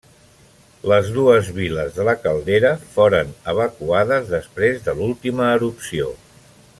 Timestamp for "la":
2.07-2.15